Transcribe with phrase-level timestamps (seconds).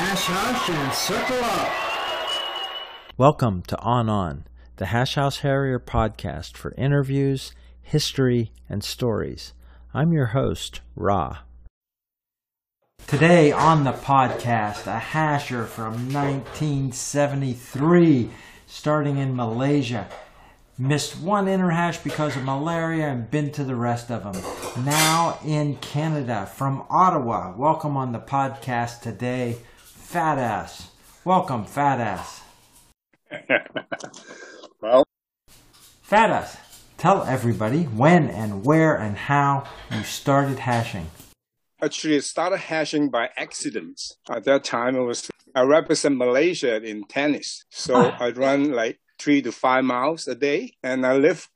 [0.00, 1.68] hash hash and circle up.
[3.18, 9.52] Welcome to On On, the Hash House Harrier podcast for interviews, history, and stories.
[9.92, 11.40] I'm your host, Ra.
[13.06, 18.30] Today on the podcast, a hasher from 1973,
[18.66, 20.08] starting in Malaysia.
[20.78, 24.42] Missed one interhash because of malaria and been to the rest of them.
[24.82, 27.54] Now in Canada, from Ottawa.
[27.54, 29.58] Welcome on the podcast today,
[30.10, 30.90] Fat Ass.
[31.24, 32.42] Welcome, Fat Ass.
[34.82, 35.04] well,
[36.02, 36.56] Fat Ass,
[36.98, 41.06] tell everybody when and where and how you started hashing.
[41.80, 44.00] Actually, I started hashing by accident.
[44.28, 48.16] At that time, it was I represent Malaysia in tennis, so ah.
[48.18, 51.48] I run like three to five miles a day, and I live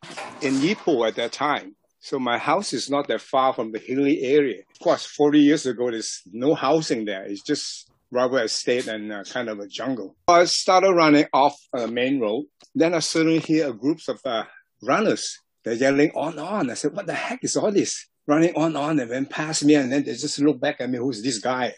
[0.42, 1.74] in Ipoh at that time.
[1.98, 4.62] So my house is not that far from the hilly area.
[4.70, 7.24] Of course, 40 years ago, there's no housing there.
[7.24, 10.16] It's just rubber estate and uh, kind of a jungle.
[10.28, 12.46] I started running off a uh, main road.
[12.74, 14.44] Then I suddenly hear groups of uh,
[14.82, 15.38] runners.
[15.64, 16.70] They're yelling on, on.
[16.70, 18.06] I said, what the heck is all this?
[18.26, 20.98] Running on, on, and then past me, and then they just look back at me,
[20.98, 21.74] who's this guy?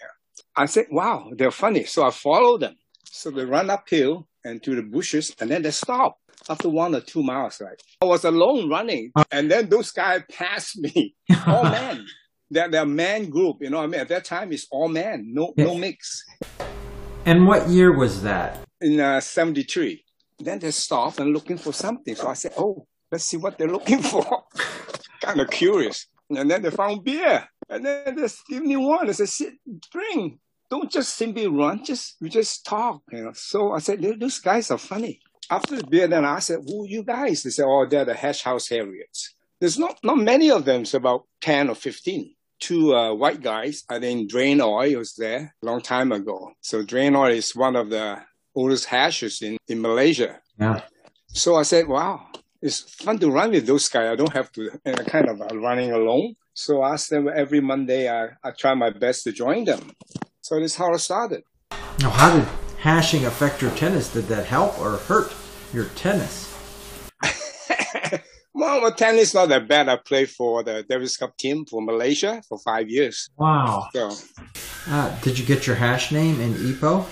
[0.56, 1.84] I said, wow, they're funny.
[1.84, 2.76] So I follow them.
[3.04, 6.18] So they run uphill and to the bushes, and then they stop
[6.48, 7.60] after one or two miles.
[7.60, 11.14] Right, I was alone running, and then those guys passed me.
[11.46, 12.06] oh, men.
[12.50, 13.80] They're, they're man group, you know.
[13.80, 16.24] I mean, at that time, it's all men, no no mix.
[17.24, 18.60] And what year was that?
[18.80, 20.04] In uh, '73.
[20.38, 22.14] Then they stopped and looking for something.
[22.14, 24.44] So I said, "Oh, let's see what they're looking for."
[25.20, 26.06] kind of curious.
[26.30, 29.08] And then they found beer, and then they give me one.
[29.08, 29.54] I said, "Sit,
[29.90, 30.38] drink."
[30.70, 33.32] don't just simply run, just we just talk, you know.
[33.34, 35.20] So I said, those guys are funny.
[35.50, 37.42] After the beer, then I said, who are you guys?
[37.42, 39.34] They said, oh, they're the Hash House Harriers.
[39.60, 42.34] There's not, not many of them, it's about 10 or 15.
[42.58, 46.52] Two uh, white guys, I think Drain Oil was there a long time ago.
[46.60, 48.18] So Drain Oil is one of the
[48.54, 50.40] oldest hashes in, in Malaysia.
[50.58, 50.80] Yeah.
[51.28, 52.26] So I said, wow,
[52.62, 54.08] it's fun to run with those guys.
[54.08, 56.34] I don't have to uh, kind of uh, running alone.
[56.54, 59.92] So I asked them every Monday, I, I try my best to join them.
[60.40, 61.42] So that's how I started.
[62.00, 64.12] Now, how did hashing affect your tennis?
[64.12, 65.34] Did that help or hurt
[65.74, 66.45] your tennis?
[68.56, 69.88] Well, tennis not that bad.
[69.88, 73.28] I played for the Davis Cup team for Malaysia for five years.
[73.36, 73.88] Wow.
[73.92, 74.10] So,
[74.88, 77.06] uh, did you get your hash name in Ipoh?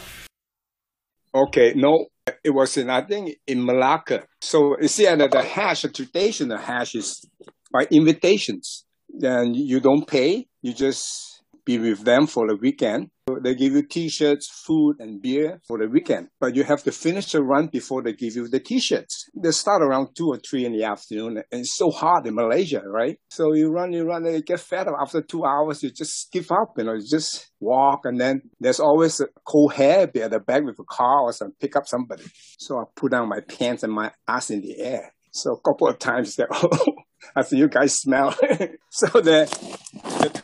[1.34, 2.06] Okay, no,
[2.43, 4.25] it was in I think in Malacca.
[4.41, 7.25] So you see, that the hash, the traditional hash is
[7.72, 8.87] by invitations.
[9.09, 11.34] Then you don't pay; you just
[11.64, 13.08] be with them for the weekend.
[13.42, 17.32] They give you t-shirts, food, and beer for the weekend, but you have to finish
[17.32, 19.30] the run before they give you the t-shirts.
[19.34, 22.82] They start around two or three in the afternoon, and it's so hot in Malaysia,
[22.86, 23.19] right?
[23.30, 24.97] So you run, you run, and you get fed up.
[25.00, 28.81] After two hours, you just give up, you know, you just walk, and then there's
[28.81, 32.25] always a cold hair at the back with a car or some pick up somebody.
[32.58, 35.14] So I put down my pants and my ass in the air.
[35.31, 36.94] So a couple of times that, oh,
[37.34, 38.36] I see you guys smell.
[38.91, 39.46] so they,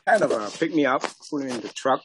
[0.06, 2.02] kind of uh, pick me up, put me in the truck,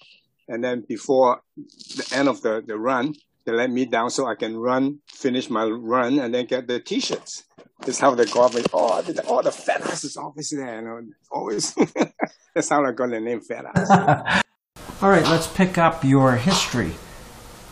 [0.48, 3.16] and then before the end of the, the run,
[3.46, 6.80] they let me down so I can run, finish my run, and then get the
[6.80, 7.44] t-shirts.
[7.80, 8.64] That's how they call me.
[8.74, 10.80] Oh, the, oh, the fat ass is always there.
[10.80, 11.76] You know, always.
[12.56, 14.44] That's how I got the name fat ass.
[15.02, 16.92] All right, let's pick up your history.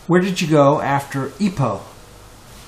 [0.08, 1.82] Where did you go after Ipoh?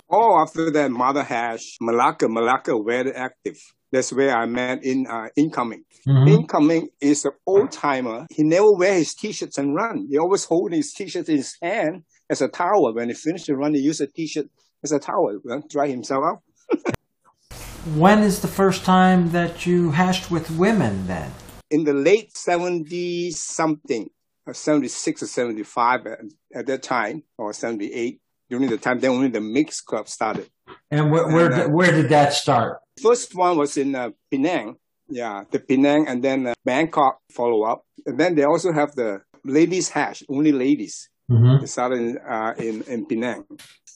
[0.10, 3.60] Oh, after that, Mother Hash, Malacca, Malacca, very active.
[3.92, 5.86] That's where I met in uh, incoming.
[6.08, 6.28] Mm-hmm.
[6.28, 8.28] Incoming is an old timer.
[8.30, 10.08] He never wear his t-shirts and run.
[10.10, 12.94] He always hold his t-shirt in his hand as a towel.
[12.94, 14.48] When he finish the run, he use a t-shirt
[14.84, 16.42] as a towel, to dry himself out.
[17.96, 21.32] when is the first time that you hashed with women then?
[21.72, 24.10] In the late 70s something,
[24.46, 26.20] or 76 or 75 at,
[26.54, 28.20] at that time, or 78,
[28.50, 30.50] during the time then only the mixed club started.
[30.92, 32.80] And where where, and, uh, where did that start?
[33.02, 34.78] First one was in uh, Penang,
[35.10, 39.22] yeah, the Penang, and then uh, Bangkok follow up, and then they also have the
[39.44, 41.10] ladies hash, only ladies.
[41.30, 41.62] Mm-hmm.
[41.62, 43.46] They started in, uh, in in Penang.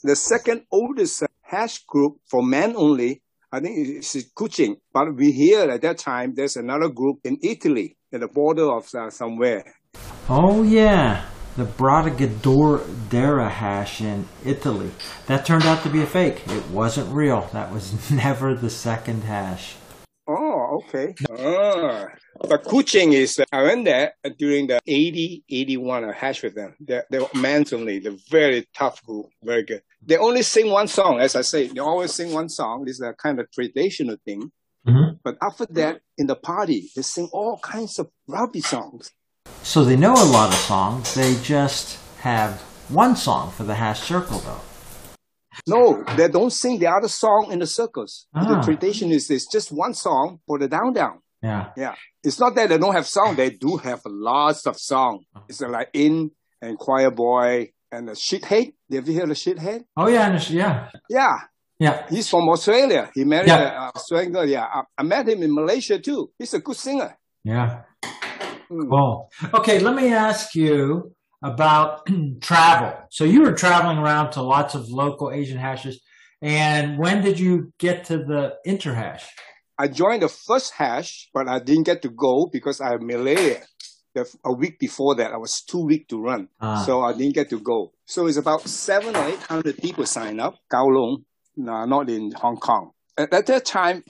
[0.04, 3.22] The second oldest uh, hash group for men only,
[3.52, 4.78] I think, is Kuching.
[4.94, 8.94] But we hear at that time there's another group in Italy, at the border of
[8.94, 9.64] uh, somewhere.
[10.28, 11.26] Oh yeah
[11.60, 14.92] the Bradagadora hash in Italy.
[15.28, 16.42] That turned out to be a fake.
[16.48, 17.50] It wasn't real.
[17.52, 19.76] That was never the second hash.
[20.26, 21.16] Oh, okay.
[21.30, 22.06] Oh.
[22.48, 26.76] But Kuching is, uh, I went there during the 80, 81, I hash with them.
[26.80, 28.00] They're, they're men's only.
[28.00, 29.82] They're very tough group, very good.
[30.02, 31.68] They only sing one song, as I say.
[31.68, 32.86] They always sing one song.
[32.86, 34.50] This is a kind of traditional thing.
[34.88, 35.18] Mm-hmm.
[35.26, 39.12] But after that, in the party, they sing all kinds of rugby songs.
[39.64, 41.14] So they know a lot of songs.
[41.14, 44.62] They just have one song for the half circle, though.
[45.68, 48.28] No, they don't sing the other song in the circles.
[48.34, 48.46] Ah.
[48.46, 51.20] The tradition is it's just one song for the down down.
[51.44, 51.72] Yeah.
[51.78, 51.96] Yeah.
[52.24, 53.36] It's not that they don't have song.
[53.36, 55.26] They do have lots of song.
[55.48, 58.74] It's like in and choir boy and the shithead.
[58.92, 59.84] Have you heard of shithead?
[59.98, 61.38] Oh yeah, yeah, Yeah.
[61.78, 62.06] yeah.
[62.10, 63.10] He's from Australia.
[63.14, 63.86] He married Yeah.
[63.88, 64.46] an Australian girl.
[64.46, 64.66] Yeah.
[64.66, 66.32] I, I met him in Malaysia too.
[66.40, 67.18] He's a good singer.
[67.44, 67.82] Yeah.
[68.70, 69.30] Cool.
[69.54, 72.08] Okay, let me ask you about
[72.42, 72.94] travel.
[73.10, 76.02] So you were traveling around to lots of local Asian hashes,
[76.42, 79.24] and when did you get to the interhash?
[79.78, 83.64] I joined the first hash, but I didn't get to go because I had malaria.
[84.44, 86.50] A week before that, I was too weak to run.
[86.60, 86.84] Ah.
[86.84, 87.94] So I didn't get to go.
[88.06, 91.24] So it's about seven or eight hundred people sign up, Kowloon,
[91.56, 92.92] no, not in Hong Kong.
[93.18, 94.04] At, at that time,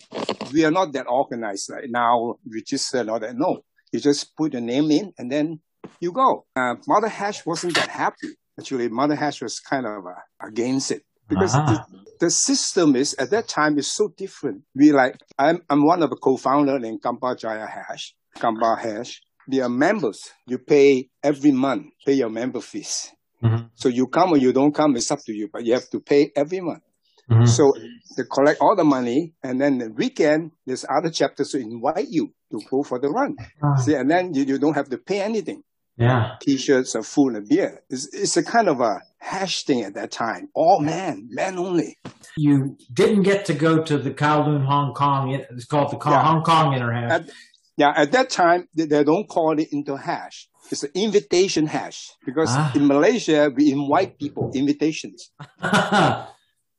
[0.51, 1.69] we are not that organized.
[1.69, 3.35] Like now, register and all that.
[3.35, 5.59] No, you just put your name in and then
[5.99, 6.45] you go.
[6.55, 8.29] Uh, Mother Hash wasn't that happy.
[8.59, 11.65] Actually, Mother Hash was kind of uh, against it because Ah.
[11.65, 14.63] the, the system is at that time is so different.
[14.75, 19.21] We like I'm I'm one of the co-founder in Gamba Jaya Hash, Gamba Hash.
[19.47, 20.29] We are members.
[20.45, 23.11] You pay every month, pay your member fees.
[23.41, 23.69] Mhm.
[23.73, 25.99] So you come or you don't come, it's up to you, but you have to
[26.01, 26.83] pay every month.
[27.29, 27.47] Mhm.
[27.47, 27.73] So
[28.17, 32.33] they collect all the money, and then the weekend there's other chapters to invite you
[32.51, 33.35] to go for the run.
[33.63, 33.75] Ah.
[33.75, 35.61] See, and then you, you don't have to pay anything.
[35.97, 36.35] Yeah.
[36.41, 37.81] T-shirts or food and beer.
[37.89, 40.47] It's, it's a kind of a hash thing at that time.
[40.55, 41.97] All men, men only.
[42.37, 45.31] You didn't get to go to the Kowloon Hong Kong.
[45.33, 46.23] It's called the Ko- Yeah.
[46.23, 47.11] Hong Kong interhash.
[47.11, 47.29] At,
[47.75, 50.47] yeah, at that time they, they don't call it into hash.
[50.71, 52.71] It's an invitation hash because Ah.
[52.75, 55.31] in Malaysia we invite people invitations.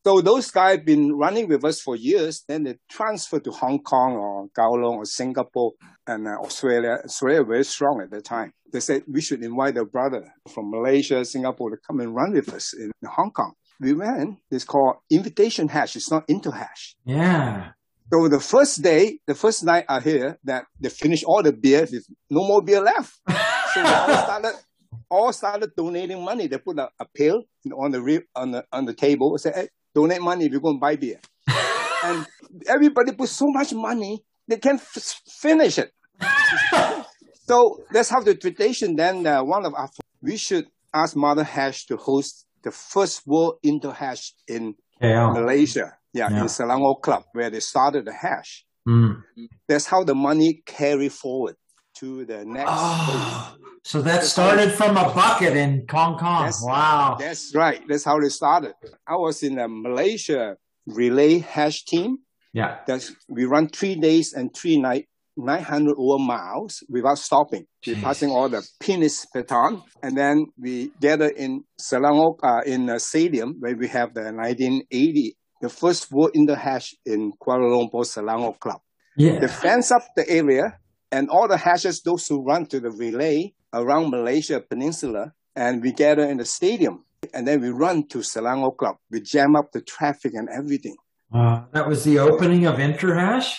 [0.04, 2.42] So those guys been running with us for years.
[2.48, 5.72] Then they transferred to Hong Kong or Kowloon or Singapore
[6.06, 6.98] and uh, Australia.
[7.04, 8.52] Australia very strong at that time.
[8.72, 10.24] They said we should invite a brother
[10.54, 13.52] from Malaysia, Singapore to come and run with us in Hong Kong.
[13.80, 14.38] We went.
[14.50, 15.96] It's called invitation hash.
[15.96, 16.96] It's not into hash.
[17.04, 17.72] yeah.
[18.12, 21.86] So the first day, the first night I hear that they finished all the beer.
[21.86, 23.12] There's no more beer left.
[23.72, 24.54] So all started,
[25.08, 26.48] all started donating money.
[26.48, 29.38] They put a, a pail on the on the on the table.
[29.38, 31.20] Say, hey, donate money if you're going to buy beer.
[32.04, 32.26] and
[32.66, 35.92] everybody put so much money they can't f- finish it.
[37.46, 38.96] so that's how the tradition.
[38.96, 39.88] Then uh, one of our
[40.22, 45.30] we should ask Mother Hash to host the first World Inter Hash in Yeah.
[45.30, 45.96] Malaysia.
[46.12, 46.40] Yeah, Yeah.
[46.40, 48.64] in Selangor Club where they started the hash.
[48.88, 49.22] Mm.
[49.68, 51.54] That's how the money carry forward
[52.00, 52.70] to the next.
[52.72, 56.44] Oh, so that started from a bucket in Hong Kong.
[56.44, 56.62] Yes.
[56.64, 57.16] Wow.
[57.18, 57.80] That's right.
[57.88, 58.72] That's how it started.
[59.06, 60.56] I was in a Malaysia
[60.86, 62.18] relay hash team.
[62.52, 62.78] Yeah.
[62.86, 65.06] That's we run three days and three night,
[65.36, 67.66] 900 over miles without stopping.
[67.86, 72.98] We're passing all the penis baton, and then we gather in Selangor uh, in a
[72.98, 78.58] stadium where we have the 1980, the first World Inter Hash in Kuala Lumpur Selangor
[78.58, 78.80] Club.
[79.16, 79.46] They Yeah.
[79.46, 80.78] fence up the area
[81.12, 85.92] and all the hashes, those who run to the relay around Malaysia Peninsula, and we
[85.92, 87.04] gather in the stadium.
[87.34, 88.96] And then we run to Selangor Club.
[89.10, 90.96] We jam up the traffic and everything.
[91.32, 93.52] Uh, that was the opening of Interhash.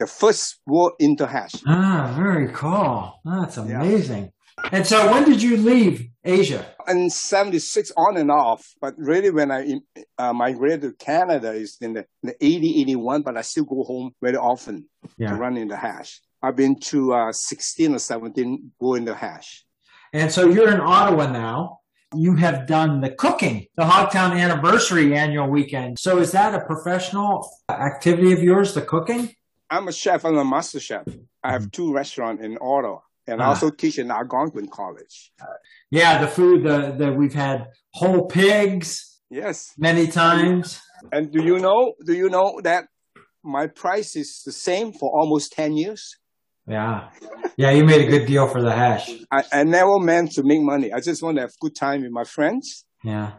[0.00, 1.62] The first World Interhash.
[1.66, 3.14] Ah, very cool.
[3.24, 3.80] That's Yeah.
[3.80, 4.32] amazing.
[4.72, 6.64] And so, when did you leave Asia?
[6.88, 9.80] In 76 on and off, but really when I
[10.18, 13.84] uh, migrated to Canada is in the, in the 80, 81, but I still go
[13.84, 14.88] home very often
[15.28, 16.20] to run in the hash.
[16.46, 19.64] I've been to uh, 16 or 17 go in the hash.
[20.12, 21.80] And so, you're in Ottawa now.
[22.14, 25.98] You have done the cooking, the Hogtown Anniversary annual weekend.
[25.98, 29.34] So, is that a professional activity of yours, the cooking?
[29.68, 30.24] I'm a chef.
[30.24, 31.04] I'm a master chef.
[31.42, 33.48] I have two restaurants in Ottawa, and I Ah.
[33.48, 35.32] also teach in Algonquin College.
[35.90, 39.72] Yeah, the food that the, we've had whole pigs Yes.
[39.76, 40.80] many times.
[41.12, 41.94] And do you know?
[42.08, 42.82] Do you know that
[43.42, 46.02] my price is the same for almost ten years?
[46.68, 47.10] Yeah.
[47.56, 49.08] Yeah, you made a good deal for the hash.
[49.30, 50.92] I, I never meant to make money.
[50.92, 53.32] I just want to have good time with my friends Yeah.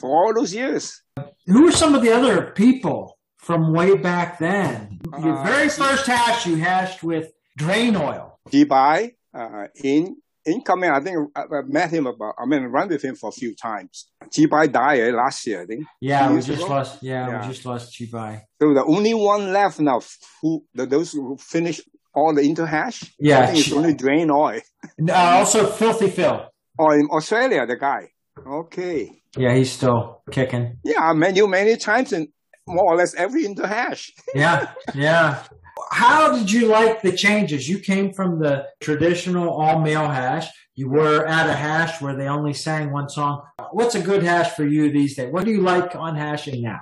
[0.00, 1.02] for all those years.
[1.46, 4.98] Who are some of the other people from way back then?
[5.22, 7.26] Your Uh, very first hash you hashed with
[7.56, 8.38] drain oil.
[8.50, 10.90] Dubai, uh, in incoming.
[10.90, 12.34] I think I, I met him about.
[12.38, 14.08] I mean, run with him for a few times.
[14.34, 15.84] Jibai died eh, last year, I think.
[16.00, 16.66] Yeah, we just ago?
[16.74, 17.02] lost.
[17.02, 17.40] Yeah, Yeah.
[17.40, 18.42] we just lost Chibai.
[18.60, 20.00] So the only one left now,
[20.42, 21.82] who the, those who finished
[22.14, 23.10] all the interhash.
[23.18, 24.60] Yeah, I think it's only drain oil.
[25.08, 26.46] Uh, also, Filthy Phil.
[26.78, 28.10] Oh, in Australia, the guy.
[28.46, 29.22] Okay.
[29.36, 30.78] Yeah, he's still kicking.
[30.84, 32.28] Yeah, I met you many times in
[32.66, 34.10] more or less every interhash.
[34.34, 35.44] Yeah, yeah.
[35.90, 37.68] How did you like the changes?
[37.68, 42.26] You came from the traditional all male hash you were at a hash where they
[42.26, 43.42] only sang one song.
[43.70, 45.32] What's a good hash for you these days?
[45.32, 46.80] What do you like on hashing now?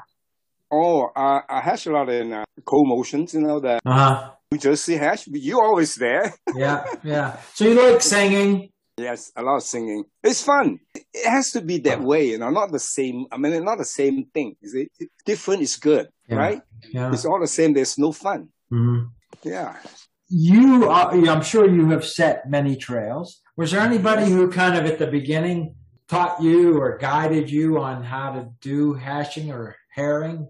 [0.71, 3.83] Oh, uh, I hash a lot in uh, cold motions, you know, that.
[3.85, 4.57] Uh huh.
[4.57, 5.27] New Jersey hash.
[5.27, 6.35] You always there.
[6.55, 7.37] Yeah, yeah.
[7.55, 8.69] So you like singing?
[8.99, 10.05] yes, a lot of singing.
[10.23, 10.79] It's fun.
[10.95, 13.27] It has to be that way, you know, not the same.
[13.33, 14.55] I mean, not the same thing.
[14.63, 14.89] Is it
[15.25, 15.63] different?
[15.63, 16.37] Is good, Yeah.
[16.37, 16.61] right?
[16.93, 17.13] Yeah.
[17.13, 17.73] It's all the same.
[17.75, 18.49] There's no fun.
[18.71, 19.09] Mhm.
[19.43, 19.77] Yeah.
[20.29, 23.41] You, are, I'm sure you have set many trails.
[23.57, 25.75] Was there anybody who kind of at the beginning
[26.09, 30.49] taught you or guided you on how to do hashing or herring?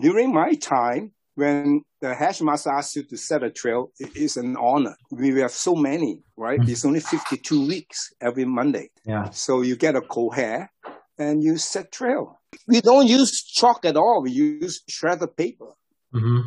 [0.00, 4.36] During my time, when the hash master asks you to set a trail, it is
[4.36, 4.96] an honor.
[5.10, 6.60] We have so many, right?
[6.60, 6.68] Mhm.
[6.68, 8.90] It's only 52 weeks every Monday.
[9.04, 9.30] Yeah.
[9.30, 10.70] So you get a co-hare
[11.18, 12.40] and you set trail.
[12.68, 14.22] We don't use chalk at all.
[14.22, 15.70] We use shredded paper.
[16.14, 16.40] Mm-hmm.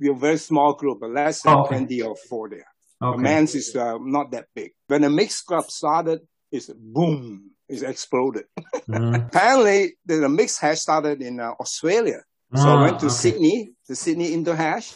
[0.00, 1.76] We're a very small group, but less than okay.
[1.78, 2.56] 20 or 40.
[3.00, 3.20] The Okay.
[3.22, 4.70] man's is uh, not that big.
[4.88, 8.44] When the mixed club started, it's boom, it's exploded.
[8.88, 9.14] Mhm.
[9.28, 12.22] Apparently, the, the mixed hash started in uh, Australia.
[12.56, 13.14] So I Ah, went to okay.
[13.14, 14.94] Sydney, the Sydney Indo Hash.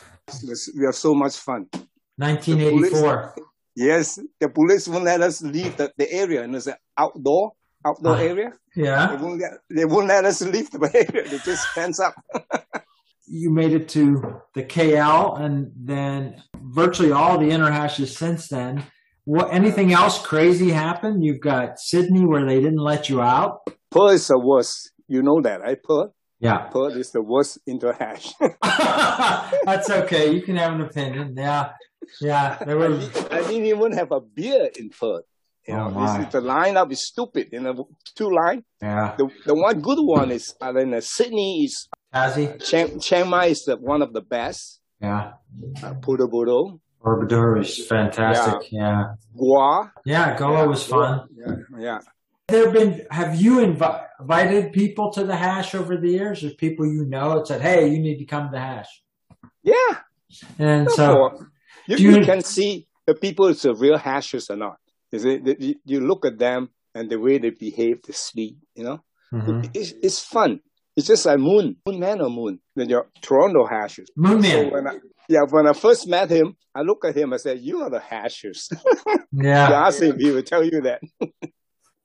[0.77, 1.67] We have so much fun.
[2.17, 3.35] 1984.
[3.77, 7.53] Yes, the police won't let us leave the, the area, and it's an outdoor
[7.87, 8.21] outdoor Ah.
[8.31, 8.51] area.
[8.77, 9.15] They Yeah.
[9.23, 11.29] won't let they won't let us leave the area.
[11.31, 12.15] They just fence up.
[13.27, 14.03] You made it to
[14.55, 16.43] the KL and then
[16.79, 18.85] virtually all the interhashes since then.
[19.25, 21.23] What, anything else crazy happened?
[21.25, 23.61] You've got Sydney where they didn't let you out.
[23.91, 24.91] Perth is the worst.
[25.07, 25.79] You know that, right?
[25.83, 26.11] Perth.
[26.41, 26.59] Yeah.
[26.73, 28.33] Perth is the worst Indo Hash.
[29.65, 30.33] That's okay.
[30.33, 31.35] You can have an opinion.
[31.37, 31.73] Yeah.
[32.21, 32.57] Yeah.
[32.65, 35.25] There I, were, didn't, I didn't even have a beer in Perth.
[35.69, 36.17] You Oh, know, my.
[36.23, 37.49] It's- the lineup is stupid.
[37.53, 38.65] You know, two line.
[38.81, 39.15] yeah.
[39.19, 42.49] The the one good one is uh, then uh, Sydney is Kazi?
[42.59, 44.81] Chiang, Chiang Mai is the, one of the best.
[45.01, 45.33] Yeah.
[45.83, 46.81] Uh, Pudo Budo,
[47.61, 48.73] is fantastic.
[48.73, 49.15] Yeah.
[49.37, 49.93] Gua.
[50.05, 50.37] Yeah.
[50.37, 51.29] Goa was fun.
[51.37, 51.99] Yeah, yeah.
[52.49, 56.45] There have been, have you invi- invited people to the hash over the years?
[56.45, 59.03] Or people you know that said, hey, you need to come to the hash?
[59.63, 59.97] Yeah.
[60.59, 61.47] And So so,
[61.87, 64.77] you, you- you can see the people is a real hashers or not.
[65.13, 65.61] Is it?
[65.61, 68.57] You, you look at them and the way they behave, they sleep.
[68.75, 69.69] You know, Mhm.
[69.75, 70.61] it's, it's fun.
[70.97, 72.61] It's just like Moon, Moon Man or Moon.
[72.77, 74.09] Then your Toronto hashers.
[74.17, 74.71] Moon So Man.
[74.73, 74.95] when I,
[75.29, 77.33] yeah, when I first met him, I looked at him.
[77.33, 78.69] I said, "You are the hashers."
[79.07, 79.87] you Yeah.
[79.87, 81.01] ask him, he will tell you that.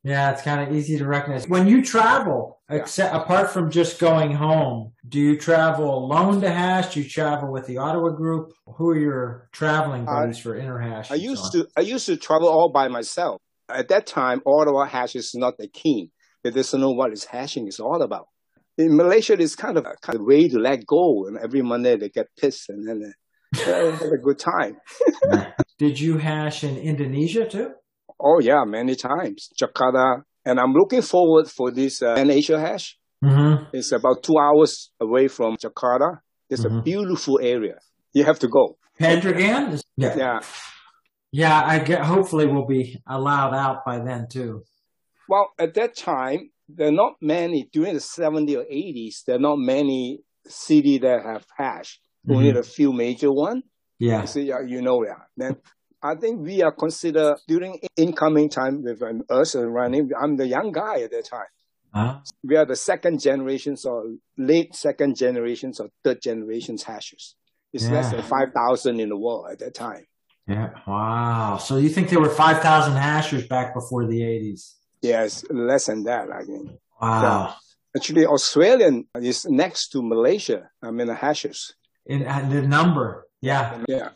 [0.05, 0.31] Yeah.
[0.31, 1.47] It's kind of easy to recognize.
[1.49, 6.93] When you travel, except apart from just going home, do you travel alone to hash?
[6.93, 8.53] Do you travel with the Ottawa group?
[8.77, 11.11] Who are your traveling buddies for interhash?
[11.11, 13.41] I used to I used to travel all by myself.
[13.67, 16.11] At that time, Ottawa hash is not the key.
[16.43, 18.27] They doesn't know what is hashing is all about.
[18.77, 21.95] In Malaysia, it's kind of a kind of way to let go, and every Monday
[21.97, 24.77] they get pissed and then they have a good time.
[25.79, 27.71] Did you hash in Indonesia too?
[28.19, 32.97] Oh yeah, many times Jakarta, and I'm looking forward for this uh, Asia hash.
[33.23, 33.65] Mm-hmm.
[33.73, 36.19] It's about two hours away from Jakarta.
[36.49, 36.83] It's a Mhm.
[36.83, 37.77] beautiful area.
[38.13, 38.77] You have to go.
[38.99, 39.79] Pendragon?
[39.97, 40.15] Yeah.
[40.17, 40.39] Yeah.
[41.31, 42.01] Yeah, I get.
[42.05, 44.63] Hopefully, we'll be allowed out by then too.
[45.27, 49.39] Well, at that time, there are not many, during the 70s or 80s, there are
[49.49, 51.99] not many cities that have hash.
[52.29, 52.57] Only Mhm.
[52.59, 53.63] a few major ones.
[53.99, 54.25] Yeah.
[54.25, 55.27] So, yeah, you know that.
[55.35, 55.57] Then
[56.05, 60.11] I think we are considered during incoming time with um, us and running.
[60.21, 61.47] I'm the young guy at that time.
[61.91, 62.19] Huh?
[62.43, 67.35] We are the second generations or late second generations or third generations hashers.
[67.73, 70.05] It's less than 5,000 in the world at that time.
[70.47, 70.69] Yeah.
[70.85, 71.57] Wow.
[71.57, 74.75] So you think there were five thousand hashers back before the eighties?
[75.01, 76.69] Yes, less than that, I think.
[77.01, 77.55] Wow.
[77.97, 80.69] Actually, Australian is next to Malaysia.
[80.83, 81.73] I mean, the hashers.
[82.05, 83.27] In, and the number.
[83.41, 83.83] Yeah.
[83.87, 84.09] Yeah.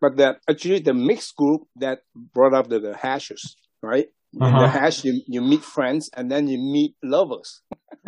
[0.00, 4.06] But that actually the mixed group that brought up the, the hashes, right?
[4.34, 4.60] In Uh-huh.
[4.62, 7.62] the hash, you, you meet friends and then you meet lovers.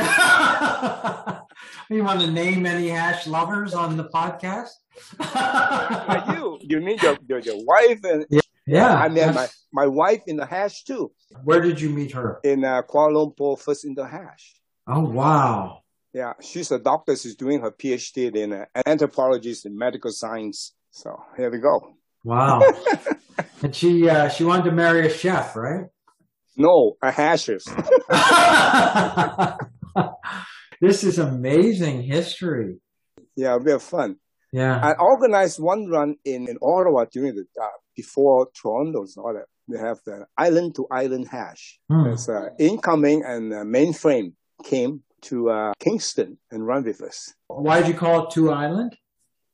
[1.91, 4.71] you want to name any hash lovers on the podcast?
[6.35, 8.27] you, you meet your, your, your wife and
[8.67, 8.95] Yeah.
[8.95, 11.11] I met my, my wife in the hash too,
[11.45, 12.39] Where did you meet her?
[12.45, 14.55] in uh, Kuala Lumpur, first in the hash.
[14.87, 15.83] Oh wow.
[16.13, 17.15] Yeah, she's a doctor.
[17.17, 20.75] She's doing her PhD in uh, anthropologist in medical science.
[20.91, 21.95] So here we go.
[22.25, 22.61] Wow.
[23.63, 25.87] and she uh, she wanted to marry a chef, right?
[26.57, 27.65] No, a hashers.
[30.81, 32.81] this is amazing history.
[33.37, 34.17] Yeah, we have fun.
[34.53, 34.81] Yeah.
[34.83, 37.67] I organized one run in, in Ottawa during the uh,
[37.97, 39.47] before Toronto's all that.
[39.69, 41.79] We have the island to island hash.
[41.89, 42.09] Hmm.
[42.09, 44.33] It's uh, incoming and uh, mainframe
[44.65, 47.33] came to uh, Kingston and run with us.
[47.47, 48.97] Why did you call it Two Island?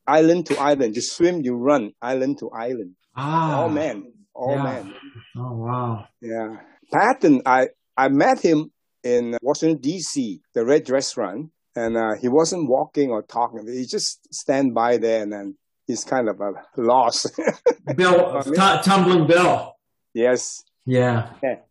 [0.06, 2.94] Island to island, you swim, you run, island to island.
[3.16, 3.64] Ah.
[3.64, 4.62] Oh man, all Yeah.
[4.62, 4.94] men.
[5.36, 6.04] Oh wow.
[6.20, 6.56] Yeah.
[6.92, 8.70] Patton, I, I met him
[9.02, 13.66] in Washington, D.C., the Red Restaurant, and uh, he wasn't walking or talking.
[13.66, 17.30] He just stand by there and then he's kind of a lost.
[17.96, 19.75] Bill, tu- tumbling Bill.
[20.14, 20.62] yes.
[20.84, 21.30] Yeah.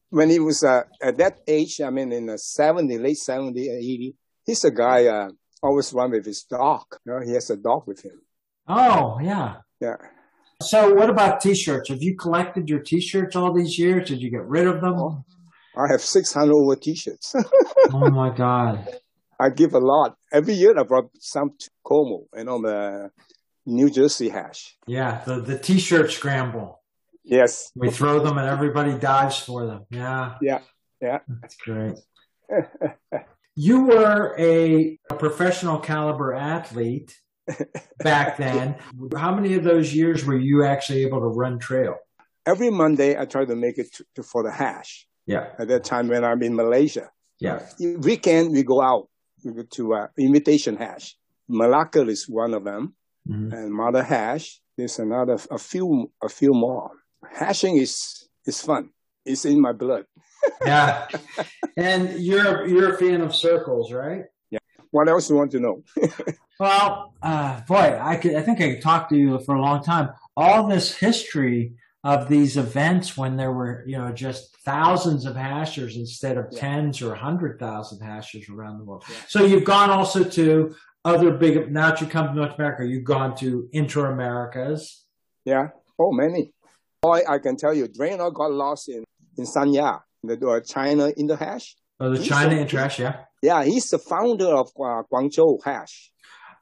[0.10, 4.15] When he was uh, at that age, I mean, in the 70, late 70, 80,
[4.46, 5.30] he's a guy uh,
[5.63, 6.84] always run with his dog.
[7.06, 8.22] You know, he has a dog with him.
[8.67, 9.57] Oh yeah.
[9.79, 9.95] Yeah.
[10.62, 11.89] So what about t-shirts?
[11.89, 14.07] Have you collected your t-shirts all these years?
[14.07, 14.95] Did you get rid of them?
[14.95, 15.24] Oh.
[15.77, 17.36] I have 600 over t-shirts.
[17.93, 18.88] oh my God.
[19.39, 20.15] I give a lot.
[20.31, 23.12] Every year I brought some to Como, you know, the
[23.65, 24.77] New Jersey hash.
[24.88, 25.22] Yeah.
[25.25, 26.81] The, the t-shirt scramble.
[27.25, 27.72] Yes.
[27.75, 29.86] We throw them and everybody dives for them.
[29.89, 30.36] Yeah.
[30.41, 30.60] Yeah.
[31.01, 31.19] Yeah.
[31.27, 31.95] That's great.
[33.57, 37.15] You were a, a professional caliber athlete
[38.00, 38.75] back then.
[39.18, 41.96] How many of those years were you actually able to run trail?
[42.46, 45.08] Every Monday I try to make it to, to, for the hash.
[45.25, 45.48] Yeah.
[45.58, 47.10] At that time when I'm in Malaysia.
[47.40, 47.66] Yeah.
[47.80, 49.10] Weekend we go out.
[49.44, 51.16] We go to uh, invitation hash.
[51.50, 52.96] Malacca is one of them.
[53.28, 53.52] Mhm.
[53.54, 56.92] And Mother Hash, there's another, a few, a few more.
[57.34, 58.90] Hashing is, is fun.
[59.25, 60.06] It's in my blood.
[60.64, 61.08] Yeah.
[61.78, 64.24] And you're you're a fan of circles, right?
[64.96, 65.84] What else you want to know?
[66.58, 69.84] Well, uh, boy, I could I think I could talk to you for a long
[69.84, 70.08] time.
[70.38, 71.74] All this history
[72.06, 76.60] of these events when there were, you know, just thousands of hashers instead of Yeah.
[76.62, 79.04] tens or hundred thousand hashers around the world.
[79.10, 79.16] Yeah.
[79.28, 80.74] So you've gone also to
[81.04, 84.82] other big now that you come to North America, you've gone to Inter Americas.
[85.44, 85.66] Yeah.
[86.00, 86.54] Oh, many.
[87.02, 89.04] Boy, I can tell you, Draynor got lost in,
[89.38, 89.90] in Sanya,
[90.24, 91.75] the uh, China in the hash.
[92.00, 93.16] Oh, the He's China a- Inter yeah.
[93.42, 96.12] Yeah, he's the founder of uh, Guangzhou hash.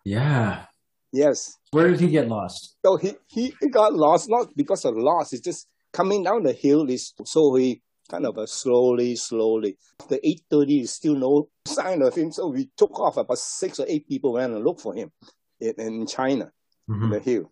[0.05, 0.65] Yeah.
[1.11, 1.57] Yes.
[1.71, 2.75] Where did he get lost?
[2.85, 6.53] So he, he he got lost, not because of loss, it's just coming down the
[6.53, 6.89] hill.
[6.89, 9.77] Is, so he kind of uh, slowly, slowly.
[10.09, 10.19] The
[10.51, 12.31] 8.30 is still no sign of him.
[12.31, 13.17] So we took off.
[13.17, 15.11] About six or eight people went and looked for him
[15.59, 16.51] in, in China,
[16.89, 17.11] Mhm.
[17.13, 17.51] the hill.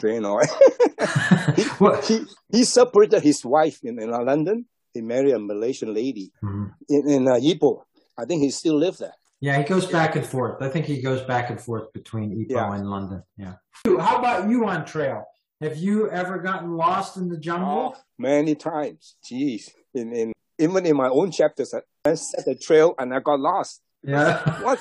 [0.00, 0.42] Draynor.
[1.78, 4.66] What- he, he separated his wife in, in London.
[4.94, 6.70] He married a Malaysian lady Mhm.
[6.88, 7.82] in, in uh, Ipoh.
[8.18, 9.14] I think he still lives there.
[9.40, 10.62] Yeah, he goes back and forth.
[10.62, 12.74] I think he goes back and forth between Ipoh Yeah.
[12.74, 13.22] and London.
[13.36, 13.54] Yeah.
[13.86, 15.24] How about you on trail?
[15.60, 17.94] Have you ever gotten lost in the jungle?
[17.96, 19.16] Oh, many times.
[19.24, 19.70] Jeez.
[19.94, 23.80] In, in, even in my own chapters, I- set a trail and I got lost.
[24.02, 24.42] Yeah.
[24.62, 24.78] What?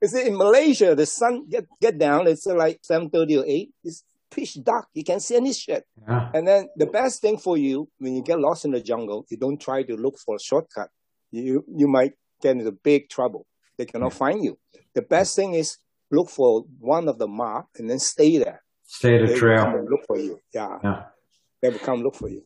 [0.00, 0.94] Is it in Malaysia?
[0.94, 2.28] The sun get get down.
[2.28, 3.70] It's like seven thirty or eight.
[3.82, 4.86] It's pitch dark.
[4.94, 5.84] You can't see any shit.
[6.06, 6.30] yeah.
[6.34, 9.36] And then the best thing for you when you get lost in the jungle, you
[9.36, 10.88] don't try to look for a shortcut.
[11.30, 12.12] You you might
[12.42, 13.46] get into big trouble.
[13.76, 14.58] They cannot find you.
[14.94, 15.78] The best thing is
[16.10, 18.62] look for one of the mark and then stay there.
[18.84, 19.64] Stay the They will trail.
[19.64, 20.40] come and look for you.
[20.54, 21.02] Yeah, Yeah.
[21.60, 22.42] they will come look for you.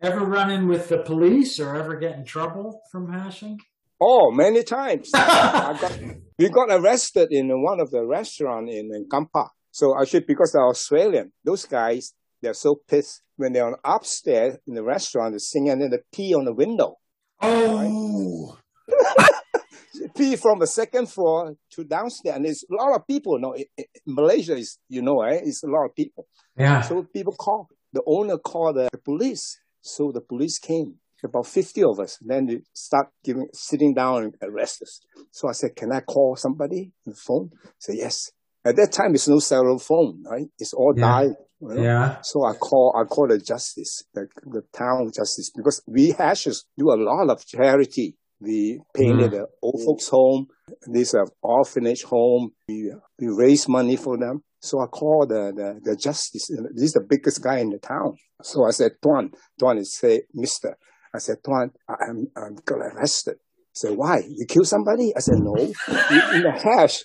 [0.00, 3.58] Ever run in with the police or ever get in trouble from hashing?
[4.00, 5.10] Oh, many times.
[5.14, 5.92] I got,
[6.38, 9.48] we got arrested in one of the restaurant in, in Kampar.
[9.70, 14.56] So I actually, because they're Australian, those guys, they're so pissed when they're on upstairs
[14.66, 16.96] in the restaurant, they sing and then they pee on the window.
[17.40, 18.58] Oh.
[20.16, 22.36] Pee from the second floor to downstairs.
[22.36, 23.38] And there's a lot of people.
[23.38, 25.40] No, in, in Malaysia is, you know, eh?
[25.42, 26.26] It's a lot of people.
[26.56, 26.80] Yeah.
[26.82, 29.58] So people call, the owner called the police.
[29.80, 32.18] So the police came, about 50 of us.
[32.20, 35.00] Then they start giving, sitting down and arrest us.
[35.30, 37.50] So I said, can I call somebody on the phone?
[37.78, 38.30] Say, yes.
[38.64, 40.46] At that time, it's no cell phone, right?
[40.58, 41.06] It's all Yeah.
[41.06, 41.36] dial.
[41.60, 41.82] you know?
[41.82, 42.20] Yeah.
[42.22, 46.90] So I call, I call the justice, the, the town justice, because we hashes do
[46.90, 48.16] a lot of charity.
[48.40, 49.32] We painted mm.
[49.32, 50.46] the old folks home.
[50.90, 52.52] These are uh, orphanage home.
[52.66, 54.42] We, we raise money for them.
[54.60, 56.48] So I called the, the, the justice.
[56.48, 58.16] This is the biggest guy in the town.
[58.42, 60.76] So I said, Tuan, Tuan is say, Mister.
[61.14, 63.36] I said, Tuan, I- I'm, I'm got arrested.
[63.72, 64.22] He said, why?
[64.26, 65.12] You killed somebody?
[65.16, 65.54] I said, no.
[65.56, 67.02] in, in the hash,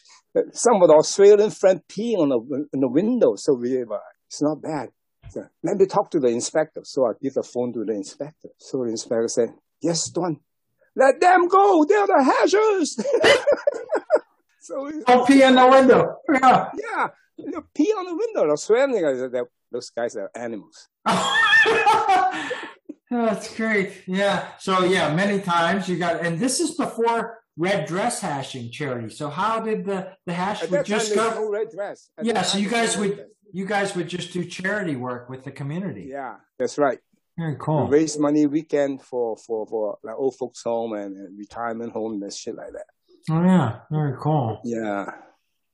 [0.53, 3.35] some of the Australian friend peeing on the, in the window.
[3.35, 3.85] So we, uh,
[4.27, 4.89] it's not bad.
[5.29, 6.81] So, let me talk to the inspector.
[6.83, 8.49] So I give the phone to the inspector.
[8.57, 9.49] So the inspector said,
[9.81, 10.39] yes, Don,
[10.95, 11.83] let them go.
[11.85, 12.95] They're the hashers.
[14.61, 16.15] so, Oh, pee in the window.
[16.31, 16.69] Yeah.
[16.77, 18.45] yeah, you pee on the window.
[18.47, 19.19] The Australian guys,
[19.71, 20.87] those guys are animals.
[23.11, 24.03] That's great.
[24.07, 24.47] Yeah.
[24.59, 29.09] So yeah, many times you got, and this is before red dress hashing charity.
[29.09, 31.29] So how did the the hash At would just go?
[31.29, 32.09] no red dress.
[32.17, 32.41] At Yeah.
[32.41, 33.27] So you guys would dress.
[33.51, 36.07] you guys would just do charity work with the community.
[36.11, 36.99] Yeah, that's right.
[37.37, 37.87] Very cool.
[37.87, 42.23] We raise money weekend for, for, for like old folks home and, and retirement home
[42.23, 42.85] and shit like that.
[43.29, 43.79] Oh yeah.
[43.91, 44.61] Very cool.
[44.63, 45.11] Yeah.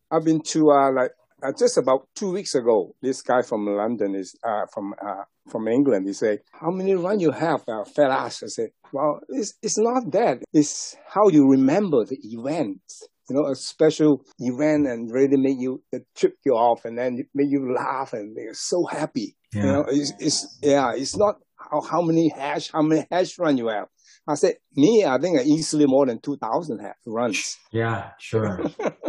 [0.09, 1.11] I've been to uh, like
[1.43, 5.67] uh, just about two weeks ago, this guy from London is uh, from uh, from
[5.67, 6.07] England.
[6.07, 8.43] He said, "How many run you have?" Uh, ass.
[8.43, 10.39] I said, "Well, it's it's not that.
[10.53, 12.81] It's how you remember the event.
[13.29, 17.17] You know, a special event and really make you uh, trip you off, and then
[17.33, 19.35] make you laugh and make you so happy.
[19.53, 19.63] Yeah.
[19.63, 23.57] You know, it's, it's yeah, it's not how how many hash how many hash run
[23.57, 23.87] you have."
[24.27, 27.57] I said, me, I think I easily more than 2,000 runs.
[27.71, 28.61] Yeah, sure.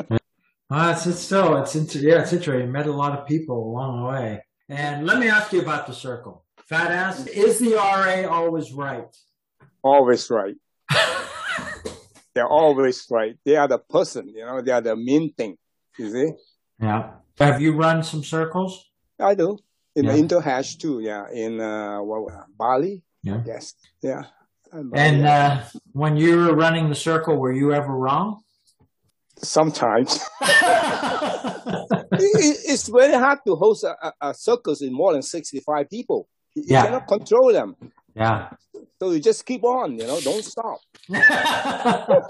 [0.73, 2.73] well, it's, it's still, it's, inter- yeah, it's interesting.
[2.73, 4.45] Met a lot of people along the way.
[4.71, 6.47] And let me ask you about the circle.
[6.67, 9.15] Fat ass, is the RA always right?
[9.83, 10.55] Always right.
[12.35, 13.37] They're always right.
[13.45, 15.59] They are the person, you know, they are the main thing.
[15.99, 16.33] You see?
[16.81, 17.11] Yeah.
[17.39, 18.91] Have you run some circles?
[19.21, 19.59] I do.
[19.95, 20.13] In Yeah.
[20.13, 21.31] the interhash too, yeah.
[21.31, 23.03] In uh, what, Bali?
[23.23, 23.43] Yeah.
[23.45, 23.75] Yes.
[24.01, 24.23] Yeah.
[24.73, 28.41] And uh, when you were running the circle, were you ever wrong?
[29.43, 30.51] Sometimes it,
[32.13, 36.29] it- it's very hard to host a, a, circus in more than 65 people.
[36.55, 36.85] You Yeah.
[36.85, 37.77] cannot control them.
[38.15, 38.51] yeah.
[39.01, 40.79] So you just keep on, you know, don't stop.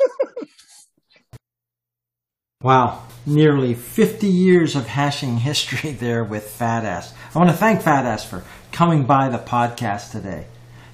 [2.63, 3.03] wow.
[3.27, 7.13] Nearly 50 years of hashing history there with Fat Ass.
[7.35, 10.47] I want to thank Fat Ass for coming by the podcast today.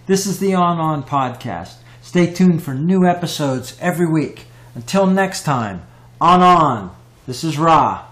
[0.07, 1.75] This is the On On Podcast.
[2.03, 4.47] Stay tuned for new episodes every week.
[4.75, 5.83] Until next time,
[6.21, 6.97] On On.
[7.29, 8.07] This is Ra.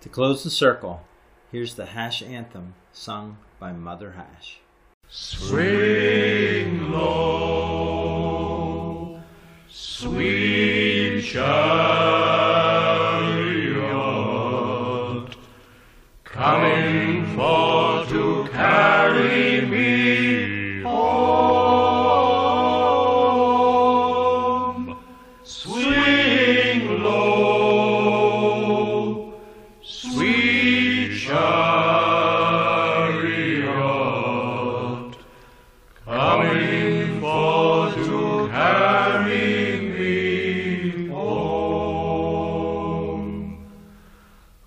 [0.00, 1.04] To close the circle,
[1.52, 4.58] here's the Hash Anthem sung by Mother Hash.
[5.08, 8.02] Swing low,
[9.70, 10.51] sweet child.